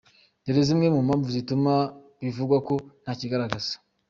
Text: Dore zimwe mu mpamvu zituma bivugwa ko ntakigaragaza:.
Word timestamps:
Dore 0.43 0.61
zimwe 0.67 0.87
mu 0.95 1.01
mpamvu 1.07 1.27
zituma 1.35 1.73
bivugwa 2.23 2.57
ko 2.67 2.73
ntakigaragaza:. 3.03 3.73